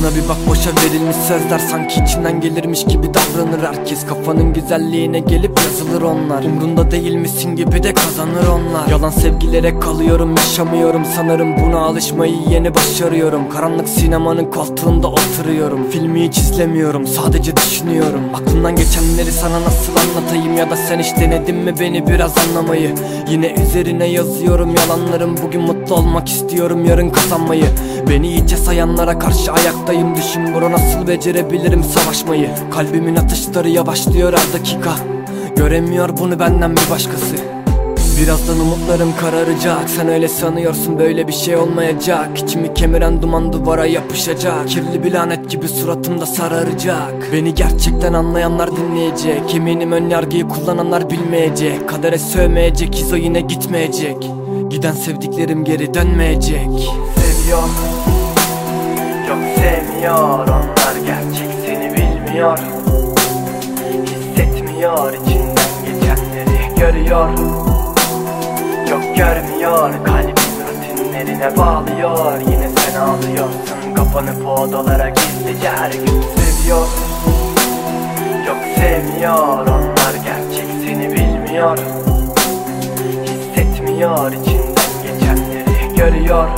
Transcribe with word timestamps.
Şuna 0.00 0.14
bir 0.14 0.28
bak 0.28 0.36
boşa 0.48 0.70
verilmiş 0.70 1.16
sözler 1.16 1.58
Sanki 1.58 2.00
içinden 2.00 2.40
gelirmiş 2.40 2.84
gibi 2.84 3.06
davranır 3.14 3.62
herkes. 3.62 4.06
Kafanın 4.06 4.52
güzelliğine 4.52 5.18
gelip 5.18 5.58
yazılır 5.64 6.02
onlar. 6.02 6.44
Umrunda 6.44 6.90
değil 6.90 7.14
misin 7.14 7.56
gibi 7.56 7.82
de 7.82 7.94
kazanır 7.94 8.46
onlar. 8.48 8.88
Yalan 8.88 9.10
sevgilere 9.10 9.80
kalıyorum 9.80 10.36
yaşamıyorum. 10.36 11.02
Sanırım 11.16 11.56
buna 11.60 11.78
alışmayı 11.78 12.34
yeni 12.50 12.74
başarıyorum. 12.74 13.50
Karanlık 13.50 13.88
sinemanın 13.88 14.50
koltuğunda 14.50 15.08
oturuyorum. 15.08 15.90
Filmi 15.90 16.28
hiç 16.28 16.38
izlemiyorum 16.38 17.06
sadece 17.06 17.56
düşünüyorum. 17.56 18.20
Aklımdan 18.34 18.76
geçenleri 18.76 19.32
sana 19.32 19.60
nasıl 19.60 19.92
anlatayım 19.96 20.56
Ya 20.56 20.70
da 20.70 20.76
sen 20.76 20.98
hiç 20.98 21.16
denedin 21.16 21.56
mi 21.56 21.74
beni 21.80 22.06
biraz 22.06 22.34
anlamayı? 22.38 22.94
Yine 23.30 23.54
üzerine 23.54 24.06
yazıyorum 24.06 24.74
yalanlarım. 24.74 25.36
Bugün 25.46 25.60
mutlu 25.60 25.94
olmak 25.94 26.28
istiyorum 26.28 26.84
yarın 26.84 27.10
kazanmayı. 27.10 27.66
Beni 28.08 28.28
iyice 28.28 28.56
sayanlara 28.56 29.18
karşı 29.18 29.52
ayaktayım 29.90 30.16
Düşün 30.16 30.54
bunu 30.54 30.72
nasıl 30.72 31.06
becerebilirim 31.06 31.84
savaşmayı? 31.84 32.50
Kalbimin 32.70 33.16
atışları 33.16 33.68
yavaşlıyor 33.68 34.32
her 34.32 34.60
dakika. 34.60 34.90
Göremiyor 35.56 36.18
bunu 36.18 36.38
benden 36.38 36.76
bir 36.76 36.90
başkası. 36.90 37.36
Birazdan 38.22 38.60
umutlarım 38.60 39.12
kararacak. 39.20 39.90
Sen 39.90 40.08
öyle 40.08 40.28
sanıyorsun 40.28 40.98
böyle 40.98 41.28
bir 41.28 41.32
şey 41.32 41.56
olmayacak. 41.56 42.28
İçimi 42.42 42.74
kemiren 42.74 43.22
duman 43.22 43.52
duvara 43.52 43.86
yapışacak. 43.86 44.68
Kirli 44.68 45.04
bir 45.04 45.12
lanet 45.12 45.50
gibi 45.50 45.68
suratımda 45.68 46.26
sararacak. 46.26 47.14
Beni 47.32 47.54
gerçekten 47.54 48.12
anlayanlar 48.12 48.76
dinleyecek. 48.76 49.54
Eminim 49.54 49.92
ön 49.92 50.10
yargıyı 50.10 50.48
kullananlar 50.48 51.10
bilmeyecek. 51.10 51.88
Kadere 51.88 52.18
sövmeyecek 52.18 53.00
izo 53.00 53.16
yine 53.16 53.40
gitmeyecek. 53.40 54.30
Giden 54.70 54.92
sevdiklerim 54.92 55.64
geri 55.64 55.94
dönmeyecek. 55.94 56.90
Seviyor 57.16 57.68
Yok 59.30 59.38
sevmiyor 60.00 60.48
Onlar 60.48 60.96
gerçek 61.06 61.50
seni 61.66 61.92
bilmiyor. 61.92 62.58
Hissetmiyor 64.06 65.12
içinden 65.12 65.70
geçenleri 65.84 66.74
görüyor. 66.78 67.28
Yok 68.90 69.16
görmüyor 69.16 70.04
kalbin 70.04 70.34
rutinlerine 70.66 71.56
bağlıyor. 71.56 72.40
Yine 72.40 72.68
sen 72.68 73.00
ağlıyorsun 73.00 73.94
kapanıp 73.94 74.46
o 74.46 74.54
odalara 74.54 75.08
gizlice 75.08 75.70
her 75.70 75.92
gün 75.92 76.22
seviyor. 76.36 76.86
Yok 78.46 78.58
sevmiyor 78.76 79.66
onlar 79.66 80.14
gerçek 80.24 80.66
seni 80.84 81.12
bilmiyor. 81.12 81.78
Hissetmiyor 83.26 84.32
içinden 84.32 84.90
geçenleri 85.02 85.94
görüyor. 85.96 86.48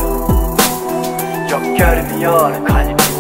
Yok 1.51 1.79
görmüyor 1.79 2.67
kalbin 2.67 3.12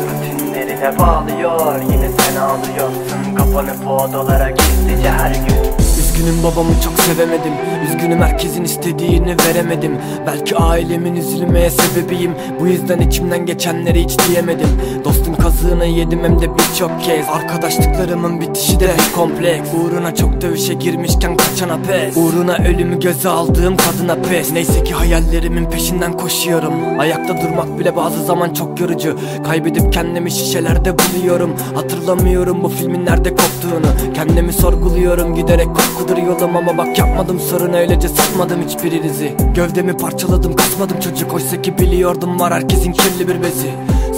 rutinlerine 0.83 0.99
bağlıyor 0.99 1.81
Yine 1.93 2.09
sen 2.09 2.37
ağlıyorsun. 2.37 3.35
Kapanıp 3.35 3.87
o 3.89 3.97
odalara 3.97 4.51
gizlice 4.51 5.11
her 5.11 5.35
gün 5.35 5.82
Üzgünüm 6.13 6.43
babamı 6.43 6.71
çok 6.85 6.99
sevemedim. 6.99 7.53
Üzgünüm 7.85 8.23
herkesin 8.23 8.65
istediğini 8.65 9.37
veremedim. 9.49 9.93
Belki 10.27 10.57
ailemin 10.57 11.17
üzülmeye 11.17 11.71
sebebiyim. 11.71 12.35
Bu 12.61 12.67
yüzden 12.67 12.99
içimden 12.99 13.47
geçenleri 13.47 14.05
hiç 14.05 14.19
diyemedim. 14.29 14.69
Dostun 15.05 15.35
kazığını 15.35 15.87
yedim 15.87 16.21
hem 16.25 16.41
de 16.41 16.49
birçok 16.59 17.05
kez. 17.05 17.29
Arkadaşlıklarımın 17.29 18.41
bitişi 18.41 18.81
de 18.81 18.85
bir 18.89 19.15
kompleks. 19.15 19.69
Uğruna 19.75 20.15
çok 20.15 20.41
dövüşe 20.41 20.75
girmişken 20.75 21.37
kaçana 21.37 21.79
pes. 21.89 22.17
Uğruna 22.17 22.57
ölümü 22.57 23.01
göze 23.01 23.29
aldığım 23.29 23.77
kadına 23.77 24.15
pes. 24.15 24.53
Neyse 24.53 24.85
ki 24.85 24.95
hayallerimin 24.95 25.71
peşinden 25.71 26.13
koşuyorum. 26.13 26.73
Ayakta 26.99 27.41
durmak 27.41 27.79
bile 27.79 27.97
bazı 27.97 28.25
zaman 28.25 28.55
çok 28.55 28.81
yorucu. 28.81 29.19
Kaybedip 29.45 29.93
kendimi 29.93 30.31
şişelerde 30.31 30.95
buluyorum. 30.99 31.57
Hatırlamıyorum 31.75 32.65
bu 32.65 32.69
filmin 32.69 33.07
nerede 33.07 33.31
koptuğunu. 33.31 34.15
Kendimi 34.15 34.53
sorguluyorum 34.53 35.35
giderek 35.35 35.69
korkudur 36.03 36.23
yolum 36.23 36.57
Ama 36.57 36.79
bak 36.79 36.99
yapmadım 36.99 37.41
sorun 37.41 37.73
öylece 37.73 38.09
satmadım 38.09 38.63
hiçbirinizi. 38.63 39.37
Gövdemi 39.55 39.97
parçaladım 39.97 40.57
kasmadım 40.57 41.01
çocuk. 41.01 41.35
Oysa 41.35 41.63
ki 41.63 41.79
biliyordum 41.79 42.41
var 42.41 42.53
herkesin 42.53 42.93
kirli 42.93 43.29
bir 43.29 43.43
bezi. 43.43 43.71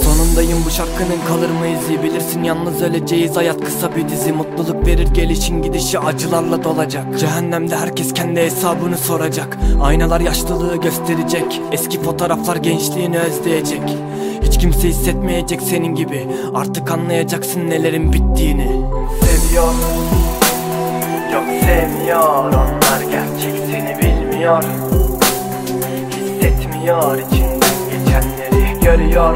Sonundayım 0.03 0.57
bu 0.65 0.69
şarkının 0.69 1.19
kalır 1.27 1.49
mı 1.49 1.67
izi? 1.67 2.03
Bilirsin 2.03 2.43
yalnız 2.43 2.81
öleceğiz 2.81 3.35
hayat 3.35 3.65
kısa 3.65 3.95
bir 3.95 4.09
dizi. 4.09 4.33
Mutluluk 4.33 4.87
verir 4.87 5.07
gelişin 5.07 5.61
gidişi 5.61 5.99
acılarla 5.99 6.63
dolacak. 6.63 7.19
Cehennemde 7.19 7.75
herkes 7.75 8.13
kendi 8.13 8.39
hesabını 8.39 8.97
soracak. 8.97 9.57
Aynalar 9.81 10.19
yaşlılığı 10.19 10.75
gösterecek 10.75 11.61
Eski 11.71 12.01
fotoğraflar 12.01 12.55
gençliğini 12.55 13.19
özleyecek. 13.19 13.97
Hiç 14.41 14.57
kimse 14.57 14.87
hissetmeyecek 14.87 15.61
senin 15.61 15.95
gibi. 15.95 16.27
Artık 16.53 16.91
anlayacaksın 16.91 17.69
nelerin 17.69 18.13
bittiğini. 18.13 18.67
Seviyor 19.21 19.73
Yok 21.33 21.43
sevmiyor 21.65 22.53
onlar 22.53 23.01
gerçek 23.11 23.55
seni 23.71 23.97
bilmiyor. 24.01 24.63
Hissetmiyor 26.11 27.17
içinden 27.17 27.75
geçenleri 27.89 28.79
görüyor. 28.79 29.33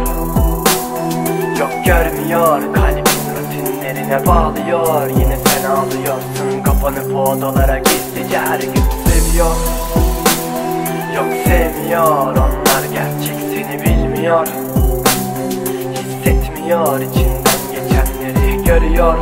Yok 1.59 1.71
görmüyor 1.85 2.73
kalbin 2.73 3.03
rutinlerine 3.35 4.25
bağlıyor. 4.27 5.09
Yine 5.09 5.37
sen 5.37 5.69
ağlıyorsun 5.69 6.63
kapanıp 6.63 7.15
o 7.15 7.23
odalara 7.23 7.77
gizlice 7.77 8.39
her 8.39 8.59
gün 8.59 8.83
seviyor. 9.05 9.55
Yok 11.15 11.45
sevmiyor 11.45 12.35
onlar 12.35 12.83
gerçek 12.93 13.39
seni 13.49 13.81
bilmiyor. 13.83 14.47
Hissetmiyor 15.93 16.99
içinden 16.99 17.59
geçenleri 17.71 18.63
görüyor 18.63 19.17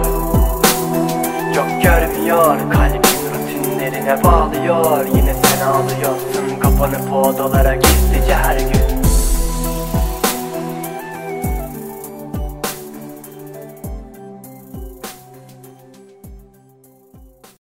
görmüyor 2.27 2.71
kalbin 2.71 3.01
rutinlerine 3.33 4.23
bağlıyor. 4.23 5.05
Yine 5.15 5.33
sen 5.33 5.67
ağlıyorsun 5.67 6.59
kapanıp 6.59 7.13
odalara 7.13 7.75
gizlice 7.75 8.35
her 8.35 8.59
gün 8.59 8.96